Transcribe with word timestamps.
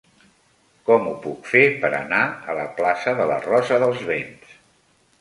Com 0.87 1.05
ho 1.09 1.13
puc 1.25 1.51
fer 1.51 1.61
per 1.85 1.93
anar 1.99 2.23
a 2.25 2.57
la 2.63 2.67
plaça 2.81 3.17
de 3.23 3.31
la 3.35 3.41
Rosa 3.49 3.83
dels 3.87 4.07
Vents? 4.13 4.61